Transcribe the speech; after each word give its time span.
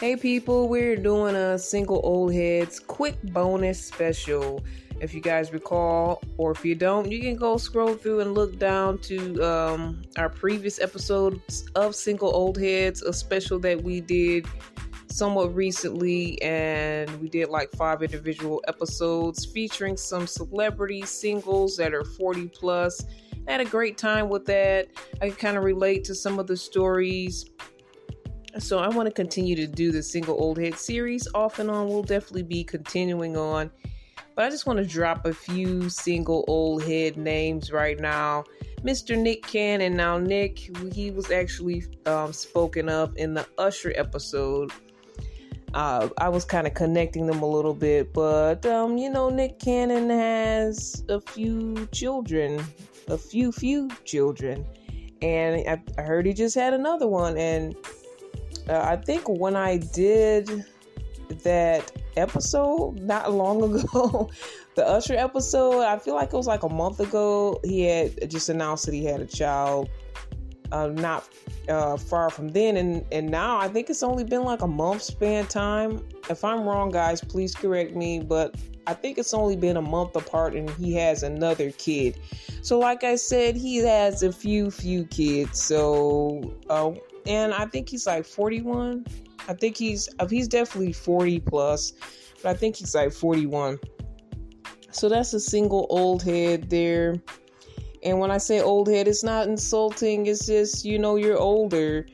Hey 0.00 0.14
people, 0.14 0.68
we're 0.68 0.94
doing 0.94 1.34
a 1.34 1.58
single 1.58 2.00
old 2.04 2.32
heads 2.32 2.78
quick 2.78 3.20
bonus 3.32 3.84
special. 3.84 4.64
If 5.00 5.12
you 5.12 5.20
guys 5.20 5.52
recall, 5.52 6.22
or 6.36 6.52
if 6.52 6.64
you 6.64 6.76
don't, 6.76 7.10
you 7.10 7.18
can 7.18 7.34
go 7.34 7.56
scroll 7.56 7.94
through 7.94 8.20
and 8.20 8.32
look 8.32 8.60
down 8.60 8.98
to 8.98 9.42
um, 9.42 10.02
our 10.16 10.28
previous 10.28 10.80
episodes 10.80 11.68
of 11.74 11.96
Single 11.96 12.32
Old 12.32 12.56
Heads, 12.56 13.02
a 13.02 13.12
special 13.12 13.58
that 13.58 13.82
we 13.82 14.00
did 14.00 14.46
somewhat 15.08 15.52
recently, 15.52 16.40
and 16.42 17.10
we 17.20 17.28
did 17.28 17.48
like 17.48 17.72
five 17.72 18.00
individual 18.00 18.62
episodes 18.68 19.46
featuring 19.46 19.96
some 19.96 20.28
celebrity 20.28 21.02
singles 21.02 21.76
that 21.76 21.92
are 21.92 22.04
40 22.04 22.46
plus. 22.50 23.04
I 23.48 23.50
had 23.50 23.60
a 23.60 23.64
great 23.64 23.98
time 23.98 24.28
with 24.28 24.44
that. 24.46 24.90
I 25.20 25.30
kind 25.30 25.56
of 25.56 25.64
relate 25.64 26.04
to 26.04 26.14
some 26.14 26.38
of 26.38 26.46
the 26.46 26.56
stories 26.56 27.46
so 28.58 28.78
I 28.78 28.88
want 28.88 29.06
to 29.06 29.12
continue 29.12 29.56
to 29.56 29.66
do 29.66 29.92
the 29.92 30.02
single 30.02 30.36
old 30.40 30.58
head 30.58 30.76
series 30.76 31.28
off 31.34 31.58
and 31.58 31.70
on. 31.70 31.88
We'll 31.88 32.02
definitely 32.02 32.42
be 32.42 32.64
continuing 32.64 33.36
on. 33.36 33.70
But 34.34 34.44
I 34.44 34.50
just 34.50 34.66
want 34.66 34.78
to 34.78 34.84
drop 34.84 35.26
a 35.26 35.34
few 35.34 35.88
single 35.88 36.44
old 36.46 36.84
head 36.84 37.16
names 37.16 37.72
right 37.72 37.98
now. 37.98 38.44
Mr. 38.82 39.18
Nick 39.18 39.42
Cannon. 39.46 39.96
Now, 39.96 40.18
Nick, 40.18 40.70
he 40.92 41.10
was 41.10 41.30
actually 41.30 41.84
um, 42.06 42.32
spoken 42.32 42.88
of 42.88 43.16
in 43.16 43.34
the 43.34 43.46
Usher 43.58 43.92
episode. 43.96 44.70
Uh, 45.74 46.08
I 46.18 46.28
was 46.28 46.44
kind 46.44 46.66
of 46.66 46.74
connecting 46.74 47.26
them 47.26 47.42
a 47.42 47.46
little 47.46 47.74
bit, 47.74 48.12
but 48.12 48.64
um, 48.64 48.96
you 48.96 49.10
know, 49.10 49.28
Nick 49.28 49.58
Cannon 49.58 50.08
has 50.08 51.04
a 51.08 51.20
few 51.20 51.86
children, 51.92 52.64
a 53.08 53.18
few 53.18 53.52
few 53.52 53.90
children, 54.04 54.64
and 55.20 55.68
I, 55.68 55.82
I 55.98 56.02
heard 56.02 56.24
he 56.24 56.32
just 56.32 56.54
had 56.54 56.72
another 56.72 57.06
one, 57.06 57.36
and 57.36 57.76
uh, 58.68 58.80
I 58.82 58.96
think 58.96 59.28
when 59.28 59.56
I 59.56 59.78
did 59.78 60.64
that 61.42 61.92
episode 62.16 63.00
not 63.00 63.32
long 63.32 63.62
ago, 63.62 64.30
the 64.74 64.86
Usher 64.86 65.14
episode, 65.14 65.82
I 65.82 65.98
feel 65.98 66.14
like 66.14 66.28
it 66.28 66.36
was 66.36 66.46
like 66.46 66.62
a 66.62 66.68
month 66.68 67.00
ago, 67.00 67.60
he 67.64 67.82
had 67.82 68.30
just 68.30 68.48
announced 68.48 68.86
that 68.86 68.94
he 68.94 69.04
had 69.04 69.20
a 69.20 69.26
child. 69.26 69.88
Uh, 70.70 70.88
not 70.88 71.26
uh, 71.70 71.96
far 71.96 72.28
from 72.28 72.48
then, 72.48 72.76
and 72.76 73.02
and 73.10 73.30
now 73.30 73.58
I 73.58 73.68
think 73.68 73.88
it's 73.88 74.02
only 74.02 74.22
been 74.22 74.42
like 74.42 74.60
a 74.60 74.66
month 74.66 75.00
span 75.00 75.46
time. 75.46 76.06
If 76.28 76.44
I'm 76.44 76.64
wrong, 76.64 76.90
guys, 76.90 77.22
please 77.22 77.54
correct 77.54 77.96
me. 77.96 78.20
But 78.20 78.54
I 78.86 78.94
think 78.94 79.18
it's 79.18 79.34
only 79.34 79.56
been 79.56 79.76
a 79.76 79.82
month 79.82 80.16
apart, 80.16 80.54
and 80.54 80.68
he 80.70 80.92
has 80.94 81.22
another 81.22 81.70
kid. 81.72 82.18
So, 82.62 82.78
like 82.78 83.04
I 83.04 83.16
said, 83.16 83.56
he 83.56 83.76
has 83.78 84.22
a 84.22 84.32
few 84.32 84.70
few 84.70 85.04
kids. 85.04 85.62
So, 85.62 86.54
uh, 86.68 86.92
and 87.26 87.54
I 87.54 87.66
think 87.66 87.88
he's 87.88 88.06
like 88.06 88.24
41. 88.24 89.06
I 89.48 89.54
think 89.54 89.76
he's 89.76 90.08
uh, 90.18 90.26
he's 90.26 90.48
definitely 90.48 90.92
40 90.92 91.40
plus, 91.40 91.92
but 92.42 92.50
I 92.50 92.54
think 92.54 92.76
he's 92.76 92.94
like 92.94 93.12
41. 93.12 93.78
So 94.90 95.08
that's 95.08 95.32
a 95.34 95.40
single 95.40 95.86
old 95.90 96.22
head 96.22 96.70
there. 96.70 97.16
And 98.02 98.18
when 98.20 98.30
I 98.30 98.38
say 98.38 98.60
old 98.60 98.88
head, 98.88 99.08
it's 99.08 99.24
not 99.24 99.48
insulting. 99.48 100.26
It's 100.26 100.46
just 100.46 100.84
you 100.84 100.98
know 100.98 101.16
you're 101.16 101.38
older. 101.38 102.06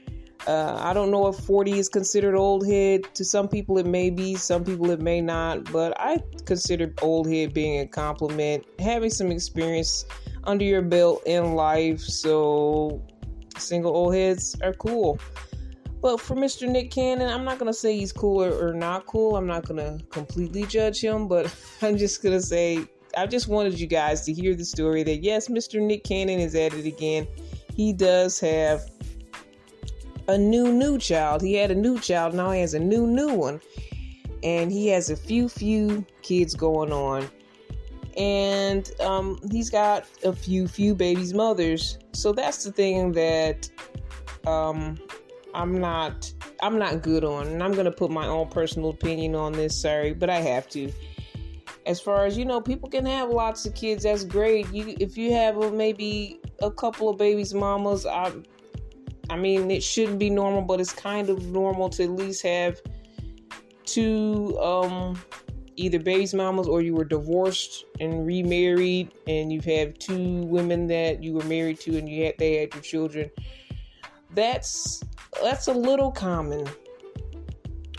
Uh, 0.47 0.77
I 0.79 0.93
don't 0.93 1.11
know 1.11 1.27
if 1.29 1.37
40 1.37 1.79
is 1.79 1.89
considered 1.89 2.37
old 2.37 2.67
head. 2.67 3.03
To 3.15 3.25
some 3.25 3.49
people, 3.49 3.79
it 3.79 3.87
may 3.87 4.11
be. 4.11 4.35
Some 4.35 4.63
people, 4.63 4.91
it 4.91 5.01
may 5.01 5.21
not. 5.21 5.73
But 5.73 5.99
I 5.99 6.19
consider 6.45 6.93
old 7.01 7.31
head 7.31 7.55
being 7.55 7.81
a 7.81 7.87
compliment. 7.87 8.67
Having 8.79 9.11
some 9.11 9.33
experience 9.33 10.05
under 10.45 10.65
your 10.65 10.83
belt 10.83 11.23
in 11.27 11.55
life. 11.55 12.01
So 12.01 13.03
single 13.59 13.95
old 13.95 14.15
heads 14.15 14.57
are 14.63 14.73
cool. 14.75 15.19
But 16.01 16.21
for 16.21 16.35
Mr. 16.37 16.69
Nick 16.69 16.91
Cannon, 16.91 17.31
I'm 17.31 17.45
not 17.45 17.59
gonna 17.59 17.73
say 17.73 17.97
he's 17.97 18.13
cool 18.13 18.43
or, 18.43 18.69
or 18.69 18.75
not 18.75 19.07
cool. 19.07 19.37
I'm 19.37 19.47
not 19.47 19.67
gonna 19.67 19.99
completely 20.11 20.65
judge 20.65 21.01
him, 21.01 21.29
but 21.29 21.55
I'm 21.83 21.97
just 21.97 22.23
gonna 22.23 22.43
say 22.43 22.87
I 23.17 23.27
just 23.27 23.49
wanted 23.49 23.79
you 23.79 23.87
guys 23.87 24.23
to 24.27 24.33
hear 24.33 24.55
the 24.55 24.65
story 24.65 25.03
that 25.05 25.23
yes, 25.23 25.49
Mr. 25.49 25.81
Nick 25.81 26.05
Cannon 26.05 26.41
is 26.41 26.55
at 26.55 26.75
it 26.75 26.85
again. 26.85 27.27
He 27.75 27.93
does 27.93 28.39
have 28.41 28.83
a 30.29 30.37
new 30.37 30.73
new 30.73 30.99
child. 30.99 31.43
He 31.43 31.55
had 31.55 31.71
a 31.71 31.75
new 31.75 31.99
child, 31.99 32.35
now 32.35 32.51
he 32.51 32.61
has 32.61 32.75
a 32.75 32.81
new 32.81 33.07
new 33.07 33.33
one. 33.33 33.61
And 34.43 34.71
he 34.71 34.89
has 34.89 35.09
a 35.09 35.17
few 35.17 35.49
few 35.49 36.05
kids 36.21 36.55
going 36.55 36.93
on 36.93 37.31
and 38.17 38.91
um, 39.01 39.39
he's 39.51 39.71
got 39.71 40.07
a 40.25 40.33
few 40.33 40.69
few 40.69 40.95
babies 40.95 41.35
mothers. 41.35 41.99
So 42.13 42.33
that's 42.33 42.65
the 42.65 42.73
thing 42.73 43.13
that 43.13 43.69
um, 44.47 44.99
i'm 45.55 45.81
not 45.81 46.33
i'm 46.63 46.79
not 46.79 47.03
good 47.03 47.25
on. 47.25 47.47
And 47.49 47.63
i'm 47.63 47.73
gonna 47.73 47.93
put 47.93 48.11
my 48.11 48.27
own 48.27 48.49
personal 48.49 48.91
opinion 48.91 49.35
on 49.35 49.53
this 49.53 49.81
sorry 49.81 50.13
but 50.15 50.31
i 50.31 50.41
have 50.41 50.69
to. 50.71 50.93
As 51.87 52.01
far 52.01 52.25
as 52.25 52.39
you 52.39 52.45
know 52.45 52.61
people 52.61 52.89
can 52.89 53.05
have 53.07 53.29
lots 53.31 53.67
of 53.67 53.75
kids 53.75 54.05
that's 54.05 54.25
great. 54.25 54.71
You 54.73 54.97
if 55.01 55.19
you 55.19 55.33
have 55.33 55.57
a, 55.59 55.71
maybe 55.71 56.41
a 56.63 56.71
couple 56.71 57.09
of 57.09 57.19
babies 57.19 57.53
mamas 57.53 58.07
i 58.07 58.33
i 59.31 59.37
mean 59.37 59.71
it 59.71 59.83
shouldn't 59.83 60.19
be 60.19 60.31
normal 60.31 60.63
but 60.63 60.81
it's 60.81 60.93
kind 60.93 61.29
of 61.29 61.45
normal 61.47 61.89
to 61.91 62.05
at 62.05 62.11
least 62.11 62.43
have 62.43 62.81
two 63.85 64.59
um 64.61 65.19
either 65.77 65.99
baby's 65.99 66.35
mamas 66.35 66.69
or 66.69 66.81
you 66.81 66.95
were 66.95 67.05
divorced 67.05 67.85
and 68.01 68.27
remarried 68.27 69.13
and 69.27 69.53
you've 69.53 69.65
had 69.65 69.99
two 70.01 70.43
women 70.43 70.87
that 70.87 71.23
you 71.23 71.33
were 71.33 71.45
married 71.45 71.81
to 71.81 71.99
and 71.99 72.09
you 72.09 72.25
had 72.25 72.35
they 72.39 72.59
had 72.59 72.73
your 72.75 72.83
children. 72.83 73.31
That's 74.35 75.03
that's 75.43 75.69
a 75.69 75.73
little 75.75 76.11
common. 76.11 76.67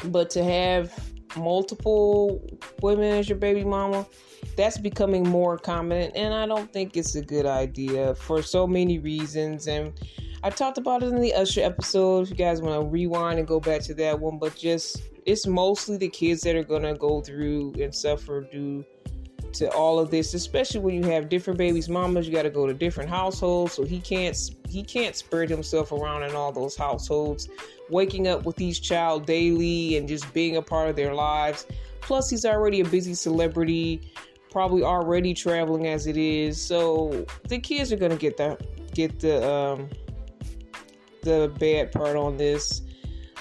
But 0.05 0.29
to 0.31 0.43
have 0.43 0.93
multiple 1.37 2.41
women 2.81 3.11
as 3.11 3.27
your 3.27 3.37
baby 3.37 3.63
mama 3.63 4.05
that's 4.55 4.77
becoming 4.77 5.27
more 5.27 5.57
common. 5.57 6.11
And 6.15 6.33
i 6.33 6.45
don't 6.45 6.71
think 6.71 6.95
it's 6.97 7.15
a 7.15 7.21
good 7.21 7.45
idea 7.45 8.15
for 8.15 8.41
so 8.41 8.65
many 8.65 8.99
reasons. 8.99 9.67
And 9.67 9.93
i 10.45 10.49
talked 10.49 10.77
about 10.77 11.03
it 11.03 11.07
in 11.07 11.19
the 11.19 11.33
usher 11.33 11.61
episode 11.61 12.21
if 12.21 12.29
you 12.29 12.35
guys 12.35 12.61
want 12.61 12.79
to 12.79 12.87
rewind 12.87 13.37
and 13.37 13.47
go 13.47 13.59
back 13.59 13.81
to 13.81 13.93
that 13.93 14.17
one 14.17 14.37
but 14.39 14.55
just 14.55 15.01
it's 15.25 15.45
mostly 15.45 15.97
the 15.97 16.07
kids 16.07 16.41
that 16.41 16.55
are 16.55 16.63
gonna 16.63 16.95
go 16.95 17.19
through 17.19 17.73
and 17.81 17.93
suffer 17.93 18.47
due 18.51 18.85
to 19.55 19.71
all 19.71 19.99
of 19.99 20.11
this, 20.11 20.33
especially 20.33 20.81
when 20.81 20.95
you 20.95 21.09
have 21.09 21.29
different 21.29 21.57
babies' 21.57 21.87
mamas. 21.87 22.27
You 22.27 22.33
got 22.33 22.43
to 22.43 22.49
go 22.49 22.67
to 22.67 22.73
different 22.73 23.09
households, 23.09 23.73
so 23.73 23.83
he 23.83 23.99
can't 23.99 24.37
he 24.67 24.83
can't 24.83 25.15
spread 25.15 25.49
himself 25.49 25.91
around 25.91 26.23
in 26.23 26.35
all 26.35 26.51
those 26.51 26.75
households. 26.75 27.47
Waking 27.89 28.27
up 28.27 28.45
with 28.45 28.59
each 28.59 28.81
child 28.81 29.25
daily 29.25 29.97
and 29.97 30.07
just 30.07 30.31
being 30.33 30.57
a 30.57 30.61
part 30.61 30.89
of 30.89 30.95
their 30.95 31.13
lives. 31.13 31.65
Plus, 32.01 32.29
he's 32.29 32.45
already 32.45 32.81
a 32.81 32.85
busy 32.85 33.13
celebrity, 33.13 34.01
probably 34.51 34.83
already 34.83 35.33
traveling 35.33 35.87
as 35.87 36.05
it 36.05 36.17
is. 36.17 36.61
So 36.61 37.25
the 37.47 37.59
kids 37.59 37.91
are 37.93 37.97
gonna 37.97 38.17
get 38.17 38.37
the 38.37 38.57
get 38.93 39.19
the 39.19 39.47
um, 39.49 39.89
the 41.25 41.51
bad 41.59 41.91
part 41.91 42.15
on 42.15 42.37
this 42.37 42.81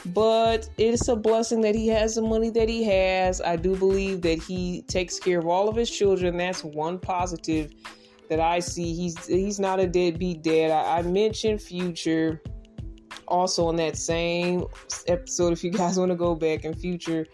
but 0.07 0.69
it's 0.77 1.09
a 1.09 1.17
blessing 1.17 1.63
that 1.63 1.75
he 1.75 1.89
has 1.89 2.17
the 2.17 2.23
money 2.23 2.51
that 2.51 2.69
he 2.69 2.85
has. 2.85 3.41
I 3.41 3.57
do 3.57 3.75
believe 3.75 4.21
that 4.23 4.43
he 4.43 4.83
takes 4.83 5.19
care 5.19 5.39
of 5.39 5.47
all 5.47 5.69
of 5.69 5.77
his 5.77 5.91
children. 5.91 6.37
That's 6.37 6.63
one 6.63 6.99
positive 6.99 7.73
that 8.29 8.41
I 8.41 8.59
see. 8.59 8.95
He's 8.95 9.27
he's 9.27 9.59
not 9.59 9.81
a 9.81 9.87
deadbeat 9.87 10.43
dad. 10.43 10.71
I, 10.71 10.99
I 10.99 11.03
mentioned 11.03 11.63
Future 11.63 12.43
also 13.29 13.71
in 13.71 13.77
that 13.77 13.97
same 13.97 14.65
episode. 15.07 15.53
If 15.53 15.65
you 15.65 15.71
guys 15.71 15.99
want 15.99 16.11
to 16.11 16.17
go 16.17 16.35
back 16.35 16.65
in 16.65 16.75
Future, 16.75 17.27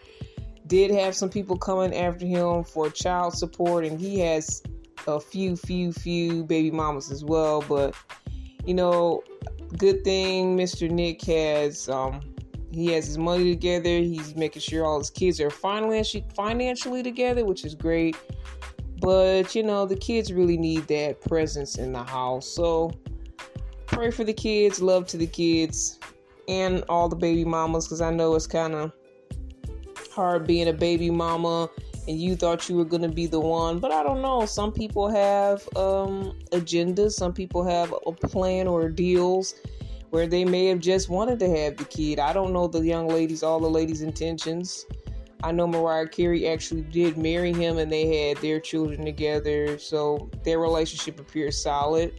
did 0.66 0.92
have 0.92 1.16
some 1.16 1.28
people 1.28 1.56
coming 1.56 1.94
after 1.94 2.24
him 2.24 2.62
for 2.62 2.88
child 2.88 3.34
support, 3.34 3.84
and 3.84 4.00
he 4.00 4.20
has 4.20 4.62
a 5.08 5.18
few, 5.18 5.56
few, 5.56 5.92
few 5.92 6.44
baby 6.44 6.70
mamas 6.70 7.10
as 7.10 7.24
well. 7.24 7.64
But 7.68 7.96
you 8.64 8.74
know, 8.74 9.24
good 9.76 10.04
thing 10.04 10.56
Mr. 10.56 10.90
Nick 10.90 11.22
has 11.22 11.88
um, 11.88 12.20
he 12.70 12.86
has 12.92 13.06
his 13.06 13.18
money 13.18 13.50
together. 13.50 13.98
He's 13.98 14.36
making 14.36 14.62
sure 14.62 14.84
all 14.84 14.98
his 14.98 15.10
kids 15.10 15.40
are 15.40 15.50
financially 15.50 16.24
financially 16.34 17.02
together, 17.02 17.44
which 17.44 17.64
is 17.64 17.74
great. 17.74 18.16
But 19.00 19.54
you 19.54 19.62
know, 19.62 19.86
the 19.86 19.96
kids 19.96 20.32
really 20.32 20.56
need 20.56 20.86
that 20.88 21.20
presence 21.20 21.78
in 21.78 21.92
the 21.92 22.02
house. 22.02 22.48
So 22.48 22.92
pray 23.86 24.10
for 24.10 24.24
the 24.24 24.32
kids, 24.32 24.80
love 24.80 25.06
to 25.08 25.16
the 25.16 25.26
kids, 25.26 25.98
and 26.48 26.84
all 26.88 27.08
the 27.08 27.16
baby 27.16 27.44
mamas, 27.44 27.86
because 27.86 28.00
I 28.00 28.10
know 28.10 28.34
it's 28.34 28.46
kind 28.46 28.74
of 28.74 28.92
hard 30.12 30.46
being 30.46 30.68
a 30.68 30.72
baby 30.72 31.10
mama 31.10 31.68
and 32.08 32.20
you 32.20 32.34
thought 32.34 32.68
you 32.68 32.76
were 32.76 32.84
going 32.84 33.02
to 33.02 33.08
be 33.08 33.26
the 33.26 33.40
one 33.40 33.78
but 33.78 33.92
i 33.92 34.02
don't 34.02 34.22
know 34.22 34.46
some 34.46 34.72
people 34.72 35.08
have 35.08 35.62
um 35.76 36.36
agendas 36.52 37.12
some 37.12 37.32
people 37.32 37.62
have 37.62 37.94
a 38.06 38.12
plan 38.12 38.66
or 38.66 38.88
deals 38.88 39.54
where 40.10 40.26
they 40.26 40.44
may 40.44 40.66
have 40.66 40.80
just 40.80 41.08
wanted 41.08 41.38
to 41.38 41.48
have 41.48 41.76
the 41.76 41.84
kid. 41.84 42.18
I 42.18 42.32
don't 42.32 42.52
know 42.52 42.66
the 42.66 42.80
young 42.80 43.08
ladies, 43.08 43.42
all 43.42 43.60
the 43.60 43.70
ladies' 43.70 44.02
intentions. 44.02 44.86
I 45.42 45.52
know 45.52 45.66
Mariah 45.66 46.08
Carey 46.08 46.48
actually 46.48 46.82
did 46.82 47.16
marry 47.16 47.52
him 47.52 47.78
and 47.78 47.90
they 47.90 48.28
had 48.28 48.36
their 48.38 48.60
children 48.60 49.04
together, 49.04 49.78
so 49.78 50.28
their 50.44 50.58
relationship 50.58 51.18
appears 51.18 51.60
solid. 51.60 52.12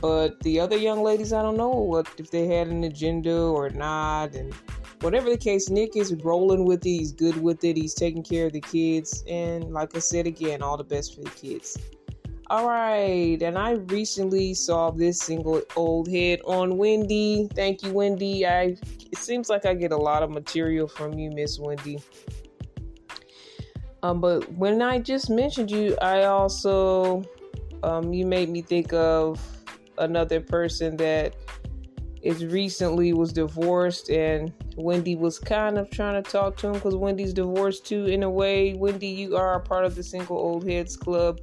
But 0.00 0.40
the 0.40 0.58
other 0.60 0.76
young 0.76 1.02
ladies, 1.02 1.32
I 1.32 1.42
don't 1.42 1.56
know 1.56 1.70
what 1.70 2.08
if 2.18 2.30
they 2.30 2.46
had 2.46 2.66
an 2.66 2.84
agenda 2.84 3.36
or 3.38 3.70
not, 3.70 4.34
and 4.34 4.52
whatever 5.02 5.28
the 5.28 5.36
case, 5.36 5.68
Nick 5.68 5.96
is 5.96 6.14
rolling 6.22 6.64
with 6.64 6.86
it. 6.86 6.90
He's 6.90 7.12
good 7.12 7.40
with 7.42 7.62
it. 7.64 7.76
He's 7.76 7.94
taking 7.94 8.22
care 8.22 8.46
of 8.46 8.52
the 8.52 8.60
kids. 8.60 9.24
And 9.28 9.72
like 9.72 9.94
I 9.96 9.98
said 9.98 10.26
again, 10.26 10.62
all 10.62 10.76
the 10.76 10.84
best 10.84 11.14
for 11.14 11.22
the 11.22 11.30
kids. 11.30 11.76
All 12.48 12.68
right, 12.68 13.40
and 13.40 13.56
I 13.56 13.72
recently 13.72 14.52
saw 14.52 14.90
this 14.90 15.20
single 15.20 15.62
"Old 15.74 16.06
Head" 16.10 16.40
on 16.44 16.76
Wendy. 16.76 17.48
Thank 17.54 17.82
you, 17.82 17.92
Wendy. 17.92 18.46
I 18.46 18.76
it 19.10 19.16
seems 19.16 19.48
like 19.48 19.64
I 19.64 19.72
get 19.72 19.90
a 19.90 19.96
lot 19.96 20.22
of 20.22 20.30
material 20.30 20.86
from 20.86 21.18
you, 21.18 21.30
Miss 21.30 21.58
Wendy. 21.58 21.98
Um, 24.02 24.20
but 24.20 24.52
when 24.52 24.82
I 24.82 24.98
just 24.98 25.30
mentioned 25.30 25.70
you, 25.70 25.96
I 26.02 26.24
also 26.24 27.24
um, 27.82 28.12
you 28.12 28.26
made 28.26 28.50
me 28.50 28.60
think 28.60 28.92
of 28.92 29.40
another 29.96 30.40
person 30.40 30.96
that 30.98 31.34
is 32.22 32.44
recently 32.46 33.12
was 33.12 33.32
divorced 33.32 34.08
and 34.08 34.52
Wendy 34.76 35.16
was 35.16 35.38
kind 35.38 35.76
of 35.76 35.90
trying 35.90 36.22
to 36.22 36.30
talk 36.30 36.56
to 36.58 36.68
him 36.68 36.74
because 36.74 36.94
Wendy's 36.94 37.32
divorced 37.32 37.84
too 37.84 38.06
in 38.06 38.22
a 38.22 38.30
way. 38.30 38.74
Wendy, 38.74 39.08
you 39.08 39.36
are 39.36 39.54
a 39.54 39.60
part 39.60 39.84
of 39.84 39.96
the 39.96 40.02
single 40.02 40.38
old 40.38 40.68
heads 40.68 40.96
club. 40.96 41.40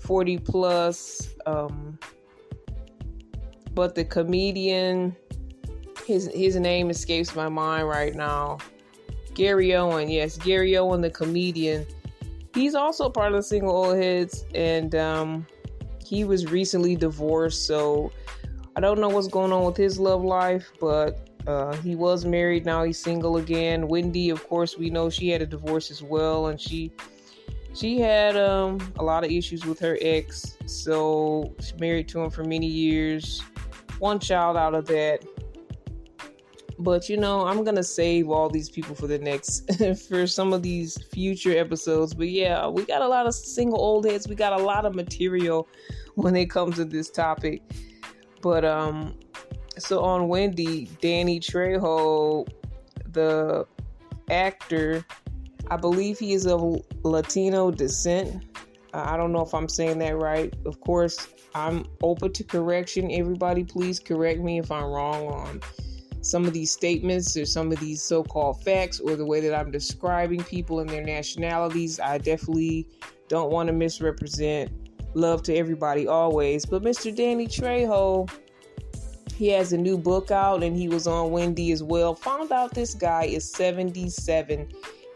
40 0.00 0.38
plus. 0.38 1.30
Um, 1.46 1.98
but 3.74 3.94
the 3.94 4.04
comedian, 4.04 5.14
his 6.04 6.28
his 6.34 6.56
name 6.56 6.90
escapes 6.90 7.36
my 7.36 7.48
mind 7.48 7.88
right 7.88 8.14
now. 8.14 8.58
Gary 9.34 9.74
Owen, 9.76 10.10
yes, 10.10 10.36
Gary 10.36 10.76
Owen, 10.76 11.00
the 11.00 11.10
comedian. 11.10 11.86
He's 12.52 12.74
also 12.74 13.08
part 13.08 13.28
of 13.28 13.38
the 13.38 13.42
single 13.44 13.70
old 13.70 13.96
heads, 13.96 14.44
and 14.54 14.94
um, 14.96 15.46
he 16.04 16.24
was 16.24 16.50
recently 16.50 16.96
divorced. 16.96 17.66
So 17.66 18.10
I 18.76 18.80
don't 18.80 19.00
know 19.00 19.08
what's 19.08 19.28
going 19.28 19.52
on 19.52 19.64
with 19.64 19.76
his 19.76 19.98
love 19.98 20.22
life, 20.22 20.70
but 20.80 21.28
uh, 21.46 21.74
he 21.76 21.96
was 21.96 22.24
married. 22.24 22.64
Now 22.64 22.84
he's 22.84 22.98
single 22.98 23.36
again. 23.38 23.88
Wendy, 23.88 24.30
of 24.30 24.46
course, 24.48 24.78
we 24.78 24.90
know 24.90 25.10
she 25.10 25.28
had 25.28 25.42
a 25.42 25.46
divorce 25.46 25.90
as 25.90 26.02
well, 26.02 26.46
and 26.46 26.60
she 26.60 26.92
she 27.74 28.00
had 28.00 28.36
um, 28.36 28.78
a 28.98 29.04
lot 29.04 29.24
of 29.24 29.30
issues 29.30 29.64
with 29.64 29.78
her 29.80 29.96
ex, 30.00 30.56
so 30.66 31.54
she 31.60 31.74
married 31.76 32.08
to 32.08 32.20
him 32.20 32.30
for 32.30 32.44
many 32.44 32.66
years. 32.66 33.42
One 33.98 34.18
child 34.18 34.56
out 34.56 34.74
of 34.74 34.86
that. 34.86 35.24
But 36.78 37.08
you 37.08 37.16
know, 37.18 37.46
I'm 37.46 37.62
gonna 37.62 37.82
save 37.82 38.30
all 38.30 38.48
these 38.48 38.70
people 38.70 38.94
for 38.94 39.06
the 39.06 39.18
next 39.18 39.70
for 40.08 40.26
some 40.26 40.52
of 40.52 40.62
these 40.62 40.96
future 41.12 41.56
episodes. 41.58 42.14
But 42.14 42.30
yeah, 42.30 42.66
we 42.68 42.84
got 42.84 43.02
a 43.02 43.08
lot 43.08 43.26
of 43.26 43.34
single 43.34 43.78
old 43.78 44.06
heads. 44.06 44.26
We 44.26 44.34
got 44.34 44.58
a 44.58 44.62
lot 44.62 44.86
of 44.86 44.94
material 44.94 45.68
when 46.14 46.36
it 46.36 46.50
comes 46.50 46.76
to 46.76 46.84
this 46.84 47.10
topic. 47.10 47.62
But 48.42 48.64
um, 48.64 49.14
so 49.78 50.02
on 50.02 50.28
Wendy, 50.28 50.86
Danny 51.00 51.40
Trejo, 51.40 52.48
the 53.12 53.66
actor 54.30 55.04
I 55.70 55.76
believe 55.76 56.18
he 56.18 56.32
is 56.32 56.46
of 56.46 56.82
Latino 57.04 57.70
descent. 57.70 58.44
Uh, 58.92 59.04
I 59.06 59.16
don't 59.16 59.30
know 59.30 59.42
if 59.42 59.54
I'm 59.54 59.68
saying 59.68 59.98
that 60.00 60.18
right. 60.18 60.52
Of 60.66 60.80
course, 60.80 61.28
I'm 61.54 61.86
open 62.02 62.32
to 62.32 62.44
correction. 62.44 63.10
Everybody, 63.12 63.62
please 63.62 64.00
correct 64.00 64.40
me 64.40 64.58
if 64.58 64.72
I'm 64.72 64.84
wrong 64.84 65.28
on 65.28 65.60
some 66.22 66.44
of 66.44 66.52
these 66.52 66.72
statements 66.72 67.36
or 67.36 67.46
some 67.46 67.70
of 67.70 67.78
these 67.78 68.02
so 68.02 68.24
called 68.24 68.62
facts 68.64 68.98
or 68.98 69.14
the 69.14 69.24
way 69.24 69.40
that 69.40 69.54
I'm 69.54 69.70
describing 69.70 70.42
people 70.42 70.80
and 70.80 70.90
their 70.90 71.04
nationalities. 71.04 72.00
I 72.00 72.18
definitely 72.18 72.88
don't 73.28 73.52
want 73.52 73.68
to 73.68 73.72
misrepresent. 73.72 74.72
Love 75.14 75.42
to 75.44 75.54
everybody 75.54 76.06
always. 76.06 76.64
But 76.64 76.82
Mr. 76.82 77.14
Danny 77.14 77.46
Trejo, 77.46 78.30
he 79.34 79.48
has 79.48 79.72
a 79.72 79.78
new 79.78 79.98
book 79.98 80.30
out 80.30 80.62
and 80.62 80.76
he 80.76 80.88
was 80.88 81.06
on 81.06 81.30
Wendy 81.30 81.72
as 81.72 81.82
well. 81.82 82.14
Found 82.14 82.52
out 82.52 82.74
this 82.74 82.94
guy 82.94 83.24
is 83.24 83.50
77 83.50 84.68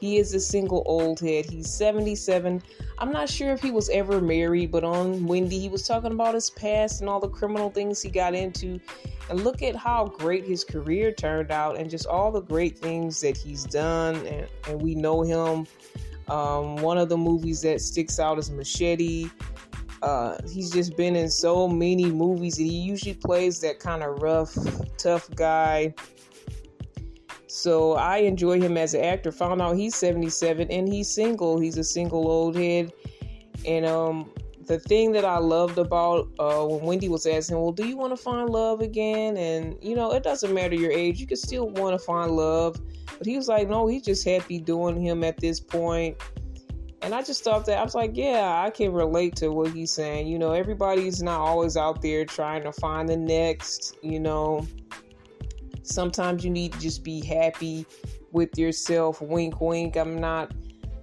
he 0.05 0.19
is 0.19 0.35
a 0.35 0.41
single 0.41 0.83
old 0.85 1.19
head. 1.19 1.47
He's 1.47 1.73
77. 1.73 2.63
I'm 2.99 3.11
not 3.11 3.27
sure 3.27 3.55
if 3.55 3.63
he 3.63 3.71
was 3.71 3.89
ever 3.89 4.21
married, 4.21 4.71
but 4.71 4.85
on 4.85 5.25
Wendy, 5.25 5.59
he 5.59 5.71
was 5.71 5.87
talking 5.87 6.13
about 6.13 6.35
his 6.35 6.51
past 6.51 7.01
and 7.01 7.09
all 7.09 7.21
the 7.21 7.29
criminal 7.29 7.71
things 7.71 8.03
he 8.03 8.11
got 8.11 8.35
into. 8.35 8.79
And 9.31 9.43
look 9.43 9.63
at 9.63 9.75
how 9.75 10.09
great 10.09 10.45
his 10.45 10.63
career 10.63 11.11
turned 11.11 11.51
out 11.51 11.79
and 11.79 11.89
just 11.89 12.07
all 12.07 12.31
the 12.31 12.43
great 12.43 12.79
things 12.79 13.19
that 13.23 13.35
he's 13.35 13.65
done. 13.65 14.17
And, 14.27 14.47
and 14.69 14.83
we 14.83 14.95
know 14.95 15.23
him. 15.23 15.67
Um, 16.29 16.77
one 16.77 16.99
of 16.99 17.09
the 17.09 17.17
movies 17.17 17.63
that 17.63 17.81
sticks 17.81 18.19
out 18.19 18.39
is 18.39 18.51
Machete. 18.51 19.31
Uh, 20.05 20.37
he's 20.53 20.71
just 20.71 20.97
been 20.97 21.17
in 21.17 21.31
so 21.31 21.67
many 21.67 22.05
movies 22.05 22.59
and 22.59 22.67
he 22.67 22.77
usually 22.77 23.15
plays 23.15 23.61
that 23.61 23.79
kind 23.81 24.03
of 24.03 24.23
rough, 24.23 24.55
tough 24.99 25.31
guy 25.35 25.95
so 27.55 27.93
I 27.93 28.19
enjoy 28.19 28.61
him 28.61 28.77
as 28.77 28.95
an 28.95 29.05
actor. 29.05 29.31
Found 29.31 29.63
out 29.63 29.77
he's 29.77 29.95
77 29.95 30.73
and 30.73 30.89
he's 30.89 31.09
single. 31.09 31.61
He's 31.61 31.79
a 31.79 31.85
single 31.85 32.29
old 32.29 32.57
head. 32.57 32.93
And 33.65 33.87
um, 33.87 34.33
the 34.67 34.81
thing 34.81 35.13
that 35.13 35.25
I 35.25 35.39
loved 35.39 35.79
about 35.79 36.29
uh, 36.41 36.67
when 36.67 36.85
Wendy 36.85 37.09
was 37.09 37.27
asking, 37.27 37.61
well, 37.61 37.71
do 37.71 37.87
you 37.87 37.97
want 37.97 38.11
to 38.11 38.21
find 38.21 38.51
love 38.51 38.81
again? 38.81 39.37
And 39.37 39.79
you 39.81 39.95
know, 39.95 40.11
it 40.11 40.25
doesn't 40.25 40.53
matter 40.53 40.75
your 40.75 40.91
age; 40.91 41.21
you 41.21 41.29
can 41.29 41.37
still 41.37 41.69
want 41.69 41.97
to 41.97 42.05
find 42.05 42.33
love. 42.33 42.77
But 43.17 43.25
he 43.25 43.37
was 43.37 43.47
like, 43.47 43.69
no, 43.69 43.87
he's 43.87 44.03
just 44.03 44.27
happy 44.27 44.59
doing 44.59 45.01
him 45.01 45.23
at 45.23 45.39
this 45.39 45.61
point. 45.61 46.17
And 47.05 47.15
I 47.15 47.23
just 47.23 47.45
thought 47.45 47.67
that 47.67 47.79
I 47.79 47.85
was 47.85 47.95
like, 47.95 48.17
yeah, 48.17 48.63
I 48.65 48.71
can 48.71 48.93
relate 48.93 49.37
to 49.37 49.49
what 49.49 49.73
he's 49.73 49.93
saying. 49.93 50.27
You 50.27 50.39
know, 50.39 50.53
everybody's 50.53 51.23
not 51.23 51.41
always 51.41 51.77
out 51.77 52.03
there 52.03 52.25
trying 52.25 52.63
to 52.65 52.73
find 52.73 53.09
the 53.09 53.17
next, 53.17 53.97
you 54.03 54.19
know, 54.19 54.67
Sometimes 55.85 56.43
you 56.43 56.51
need 56.51 56.73
to 56.73 56.81
just 56.81 57.05
be 57.05 57.23
happy 57.23 57.87
with 58.33 58.57
yourself. 58.59 59.21
Wink, 59.21 59.61
wink. 59.61 59.97
I'm 59.97 60.19
not 60.19 60.53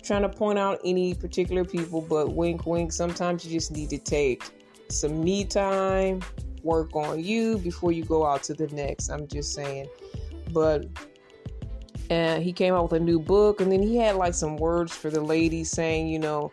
trying 0.01 0.23
to 0.23 0.29
point 0.29 0.57
out 0.57 0.81
any 0.83 1.13
particular 1.13 1.63
people, 1.63 2.01
but 2.01 2.33
wink, 2.33 2.65
wink. 2.65 2.91
Sometimes 2.91 3.45
you 3.45 3.51
just 3.51 3.71
need 3.71 3.91
to 3.91 3.99
take 3.99 4.43
some 4.89 5.23
me 5.23 5.45
time, 5.45 6.21
work 6.63 6.95
on 6.95 7.23
you 7.23 7.59
before 7.59 7.91
you 7.91 8.03
go 8.03 8.25
out 8.25 8.41
to 8.43 8.55
the 8.55 8.67
next. 8.69 9.09
I'm 9.09 9.27
just 9.27 9.53
saying. 9.53 9.87
But 10.51 10.87
and 12.11 12.43
he 12.43 12.51
came 12.51 12.73
out 12.73 12.91
with 12.91 13.01
a 13.01 13.03
new 13.03 13.19
book, 13.19 13.61
and 13.61 13.71
then 13.71 13.81
he 13.81 13.95
had 13.95 14.17
like 14.17 14.33
some 14.33 14.57
words 14.57 14.93
for 14.93 15.09
the 15.09 15.21
ladies 15.21 15.71
saying, 15.71 16.09
you 16.09 16.19
know, 16.19 16.51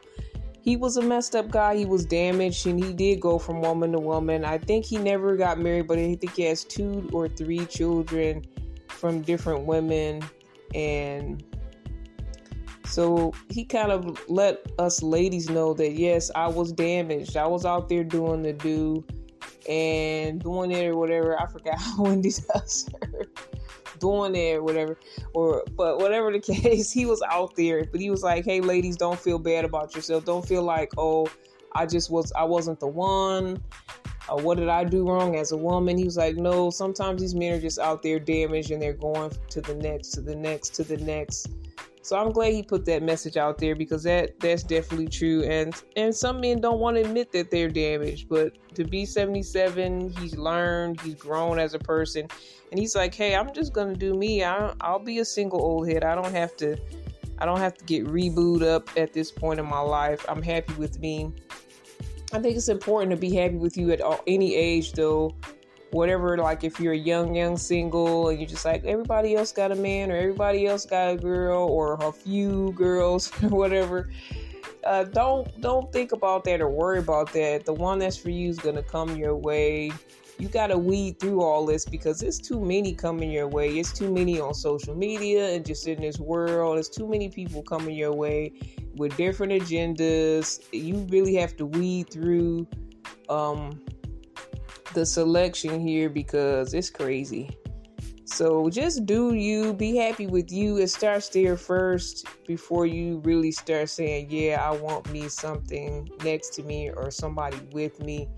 he 0.60 0.76
was 0.76 0.96
a 0.96 1.02
messed 1.02 1.34
up 1.34 1.50
guy. 1.50 1.74
He 1.76 1.84
was 1.84 2.04
damaged 2.04 2.64
and 2.68 2.82
he 2.82 2.92
did 2.92 3.20
go 3.20 3.40
from 3.40 3.60
woman 3.60 3.90
to 3.92 3.98
woman. 3.98 4.44
I 4.44 4.58
think 4.58 4.84
he 4.84 4.98
never 4.98 5.34
got 5.36 5.58
married, 5.58 5.88
but 5.88 5.98
I 5.98 6.14
think 6.14 6.34
he 6.34 6.42
has 6.42 6.62
two 6.62 7.08
or 7.12 7.26
three 7.26 7.66
children 7.66 8.44
from 8.86 9.22
different 9.22 9.64
women. 9.64 10.22
And 10.76 11.42
so 12.84 13.32
he 13.50 13.64
kind 13.64 13.90
of 13.90 14.16
let 14.28 14.64
us 14.78 15.02
ladies 15.02 15.50
know 15.50 15.74
that 15.74 15.94
yes, 15.94 16.30
I 16.36 16.46
was 16.46 16.70
damaged. 16.70 17.36
I 17.36 17.48
was 17.48 17.66
out 17.66 17.88
there 17.88 18.04
doing 18.04 18.42
the 18.42 18.52
do 18.52 19.04
and 19.68 20.40
doing 20.40 20.70
it 20.70 20.86
or 20.86 20.96
whatever. 20.96 21.40
I 21.40 21.48
forgot 21.48 21.78
how 21.80 22.04
Wendy 22.04 22.30
does 22.30 22.88
her 23.02 23.24
doing 23.98 24.34
it 24.34 24.56
or 24.56 24.62
whatever 24.62 24.96
or 25.34 25.64
but 25.76 25.98
whatever 25.98 26.32
the 26.32 26.40
case 26.54 26.90
he 26.90 27.06
was 27.06 27.22
out 27.30 27.54
there 27.56 27.84
but 27.90 28.00
he 28.00 28.10
was 28.10 28.22
like 28.22 28.44
hey 28.44 28.60
ladies 28.60 28.96
don't 28.96 29.18
feel 29.18 29.38
bad 29.38 29.64
about 29.64 29.94
yourself. 29.94 30.24
Don't 30.24 30.46
feel 30.46 30.62
like 30.62 30.90
oh 30.98 31.28
i 31.72 31.84
just 31.84 32.10
was 32.10 32.32
i 32.32 32.44
wasn't 32.44 32.78
the 32.80 32.86
one 32.86 33.62
uh, 34.28 34.36
what 34.36 34.58
did 34.58 34.68
i 34.68 34.84
do 34.84 35.08
wrong 35.08 35.36
as 35.36 35.52
a 35.52 35.56
woman? 35.56 35.96
He 35.96 36.04
was 36.04 36.16
like 36.16 36.36
no 36.36 36.70
sometimes 36.70 37.20
these 37.20 37.34
men 37.34 37.52
are 37.54 37.60
just 37.60 37.78
out 37.78 38.02
there 38.02 38.18
damaged 38.18 38.70
and 38.70 38.80
they're 38.80 38.92
going 38.92 39.32
to 39.50 39.60
the 39.60 39.74
next 39.74 40.10
to 40.10 40.20
the 40.20 40.36
next 40.36 40.74
to 40.76 40.84
the 40.84 40.98
next 40.98 41.48
so 42.08 42.16
I'm 42.16 42.32
glad 42.32 42.54
he 42.54 42.62
put 42.62 42.86
that 42.86 43.02
message 43.02 43.36
out 43.36 43.58
there 43.58 43.76
because 43.76 44.02
that 44.04 44.40
that's 44.40 44.62
definitely 44.62 45.08
true. 45.08 45.42
And 45.44 45.74
and 45.94 46.14
some 46.14 46.40
men 46.40 46.58
don't 46.58 46.80
want 46.80 46.96
to 46.96 47.02
admit 47.02 47.32
that 47.32 47.50
they're 47.50 47.68
damaged, 47.68 48.30
but 48.30 48.56
to 48.76 48.84
be 48.84 49.04
77, 49.04 50.08
he's 50.18 50.34
learned, 50.34 51.02
he's 51.02 51.16
grown 51.16 51.58
as 51.58 51.74
a 51.74 51.78
person, 51.78 52.26
and 52.70 52.80
he's 52.80 52.96
like, 52.96 53.14
hey, 53.14 53.36
I'm 53.36 53.52
just 53.52 53.74
gonna 53.74 53.94
do 53.94 54.14
me. 54.14 54.42
I 54.42 54.72
I'll 54.80 54.98
be 54.98 55.18
a 55.18 55.24
single 55.24 55.60
old 55.60 55.86
head. 55.86 56.02
I 56.02 56.14
don't 56.14 56.32
have 56.32 56.56
to. 56.56 56.78
I 57.40 57.44
don't 57.44 57.60
have 57.60 57.76
to 57.76 57.84
get 57.84 58.06
rebooed 58.06 58.62
up 58.62 58.88
at 58.96 59.12
this 59.12 59.30
point 59.30 59.60
in 59.60 59.66
my 59.66 59.80
life. 59.80 60.24
I'm 60.30 60.42
happy 60.42 60.72
with 60.74 60.98
me. 61.00 61.30
I 62.32 62.40
think 62.40 62.56
it's 62.56 62.68
important 62.68 63.10
to 63.10 63.18
be 63.18 63.34
happy 63.34 63.56
with 63.56 63.76
you 63.76 63.92
at 63.92 64.00
all, 64.00 64.20
any 64.26 64.56
age, 64.56 64.92
though 64.92 65.34
whatever 65.90 66.36
like 66.36 66.64
if 66.64 66.78
you're 66.78 66.92
a 66.92 66.96
young 66.96 67.34
young 67.34 67.56
single 67.56 68.28
and 68.28 68.38
you're 68.38 68.48
just 68.48 68.64
like 68.64 68.84
everybody 68.84 69.34
else 69.34 69.52
got 69.52 69.72
a 69.72 69.74
man 69.74 70.12
or 70.12 70.16
everybody 70.16 70.66
else 70.66 70.84
got 70.84 71.10
a 71.14 71.16
girl 71.16 71.66
or 71.68 71.94
a 71.94 72.12
few 72.12 72.72
girls 72.72 73.32
or 73.42 73.48
whatever 73.48 74.10
uh, 74.84 75.04
don't 75.04 75.60
don't 75.60 75.92
think 75.92 76.12
about 76.12 76.44
that 76.44 76.60
or 76.60 76.68
worry 76.68 76.98
about 76.98 77.32
that. 77.32 77.64
The 77.64 77.74
one 77.74 77.98
that's 77.98 78.16
for 78.16 78.30
you 78.30 78.48
is 78.48 78.58
gonna 78.58 78.82
come 78.82 79.16
your 79.16 79.36
way. 79.36 79.92
You 80.38 80.48
gotta 80.48 80.78
weed 80.78 81.18
through 81.18 81.42
all 81.42 81.66
this 81.66 81.84
because 81.84 82.22
it's 82.22 82.38
too 82.38 82.60
many 82.60 82.94
coming 82.94 83.30
your 83.30 83.48
way. 83.48 83.78
It's 83.78 83.92
too 83.92 84.12
many 84.12 84.40
on 84.40 84.54
social 84.54 84.94
media 84.94 85.50
and 85.50 85.66
just 85.66 85.88
in 85.88 86.00
this 86.00 86.18
world. 86.18 86.76
There's 86.76 86.88
too 86.88 87.08
many 87.08 87.28
people 87.28 87.62
coming 87.62 87.96
your 87.96 88.14
way 88.14 88.52
with 88.94 89.16
different 89.16 89.52
agendas. 89.52 90.62
You 90.72 91.06
really 91.10 91.34
have 91.34 91.56
to 91.56 91.66
weed 91.66 92.10
through 92.10 92.66
um 93.28 93.80
the 94.94 95.04
selection 95.04 95.80
here 95.80 96.08
because 96.08 96.74
it's 96.74 96.90
crazy. 96.90 97.50
So 98.24 98.68
just 98.68 99.06
do 99.06 99.32
you, 99.34 99.72
be 99.72 99.96
happy 99.96 100.26
with 100.26 100.52
you. 100.52 100.76
It 100.76 100.88
starts 100.88 101.28
there 101.30 101.56
first 101.56 102.26
before 102.46 102.84
you 102.84 103.20
really 103.24 103.50
start 103.50 103.88
saying, 103.88 104.28
Yeah, 104.30 104.62
I 104.62 104.76
want 104.76 105.10
me 105.10 105.28
something 105.28 106.08
next 106.22 106.50
to 106.54 106.62
me 106.62 106.90
or 106.90 107.10
somebody 107.10 107.58
with 107.72 108.00
me. 108.00 108.28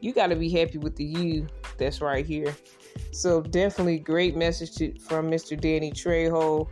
You 0.00 0.14
got 0.14 0.28
to 0.28 0.36
be 0.36 0.48
happy 0.48 0.78
with 0.78 0.96
the 0.96 1.04
you 1.04 1.46
that's 1.76 2.00
right 2.00 2.24
here. 2.24 2.56
So 3.12 3.42
definitely 3.42 3.98
great 3.98 4.36
message 4.36 4.74
to, 4.76 4.98
from 5.00 5.30
Mr. 5.30 5.60
Danny 5.60 5.90
Trejo. 5.90 6.68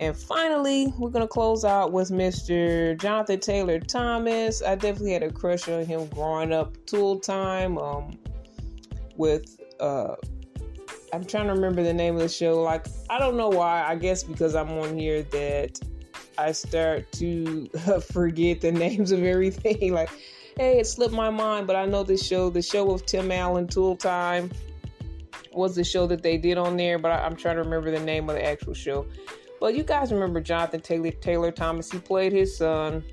And 0.00 0.16
finally, 0.16 0.92
we're 0.98 1.10
gonna 1.10 1.28
close 1.28 1.64
out 1.64 1.92
with 1.92 2.10
Mr. 2.10 3.00
Jonathan 3.00 3.38
Taylor 3.38 3.78
Thomas. 3.78 4.60
I 4.60 4.74
definitely 4.74 5.12
had 5.12 5.22
a 5.22 5.30
crush 5.30 5.68
on 5.68 5.84
him 5.84 6.06
growing 6.08 6.52
up. 6.52 6.74
Tool 6.86 7.20
Time, 7.20 7.78
um, 7.78 8.18
with 9.16 9.60
uh, 9.80 10.14
I'm 11.12 11.24
trying 11.24 11.46
to 11.48 11.52
remember 11.52 11.82
the 11.82 11.92
name 11.92 12.14
of 12.14 12.22
the 12.22 12.28
show. 12.28 12.62
Like 12.62 12.86
I 13.10 13.18
don't 13.18 13.36
know 13.36 13.48
why. 13.48 13.84
I 13.86 13.96
guess 13.96 14.22
because 14.22 14.54
I'm 14.54 14.70
on 14.78 14.98
here 14.98 15.22
that 15.24 15.78
I 16.38 16.52
start 16.52 17.10
to 17.12 17.68
forget 18.12 18.60
the 18.60 18.72
names 18.72 19.12
of 19.12 19.22
everything. 19.22 19.92
like, 19.94 20.10
hey, 20.56 20.78
it 20.78 20.86
slipped 20.86 21.14
my 21.14 21.30
mind, 21.30 21.66
but 21.66 21.76
I 21.76 21.86
know 21.86 22.02
this 22.02 22.26
show, 22.26 22.50
the 22.50 22.62
show 22.62 22.90
of 22.90 23.04
Tim 23.04 23.30
Allen, 23.30 23.66
Tool 23.66 23.96
Time, 23.96 24.50
was 25.52 25.74
the 25.74 25.84
show 25.84 26.06
that 26.06 26.22
they 26.22 26.38
did 26.38 26.56
on 26.56 26.76
there. 26.76 26.98
But 26.98 27.12
I, 27.12 27.26
am 27.26 27.36
trying 27.36 27.56
to 27.56 27.62
remember 27.62 27.90
the 27.90 28.00
name 28.00 28.28
of 28.30 28.36
the 28.36 28.44
actual 28.44 28.74
show. 28.74 29.06
But 29.60 29.76
you 29.76 29.84
guys 29.84 30.12
remember 30.12 30.40
Jonathan 30.40 30.80
Taylor, 30.80 31.12
Taylor 31.12 31.52
Thomas? 31.52 31.90
He 31.90 31.98
played 31.98 32.32
his 32.32 32.56
son 32.56 33.04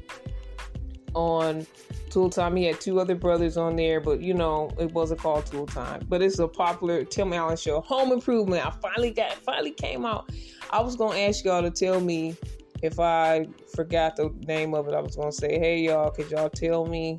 on 1.14 1.66
Tool 2.10 2.30
Time. 2.30 2.56
He 2.56 2.66
had 2.66 2.80
two 2.82 3.00
other 3.00 3.16
brothers 3.16 3.58
on 3.58 3.76
there, 3.76 4.00
but 4.00 4.22
you 4.22 4.34
know 4.34 4.72
it 4.80 4.92
wasn't 4.94 5.20
called 5.20 5.46
Tool 5.46 5.66
Time. 5.66 6.06
But 6.08 6.22
it's 6.22 6.40
a 6.40 6.48
popular 6.48 7.04
Tim 7.04 7.34
Allen 7.34 7.58
show. 7.58 7.82
Home 7.82 8.12
Improvement. 8.12 8.66
I 8.66 8.72
finally 8.82 9.12
got 9.12 9.34
finally 9.34 9.72
came 9.72 10.06
out. 10.06 10.32
I 10.72 10.82
was 10.82 10.96
gonna 10.96 11.20
ask 11.20 11.46
y'all 11.46 11.62
to 11.62 11.72
tell 11.72 12.00
me 12.00 12.36
if 12.82 13.00
I 13.00 13.48
forgot 13.76 14.16
the 14.16 14.34
name 14.48 14.74
of 14.74 14.88
it. 14.88 14.94
I 14.94 15.02
was 15.02 15.16
gonna 15.16 15.32
say, 15.32 15.60
hey 15.60 15.82
y'all, 15.82 16.12
could 16.12 16.30
y'all 16.32 16.50
tell 16.50 16.86
me? 16.86 17.18